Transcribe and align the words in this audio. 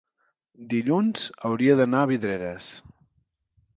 dilluns 0.71 1.27
hauria 1.49 1.75
d'anar 1.81 2.01
a 2.07 2.11
Vidreres. 2.13 2.71